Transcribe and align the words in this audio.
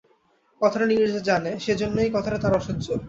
কথাটা 0.61 0.85
নীরজা 0.85 1.21
জানে, 1.29 1.51
সেইজন্যে 1.59 2.01
কথাটা 2.13 2.37
তার 2.37 2.53
অসহ্য। 2.55 2.85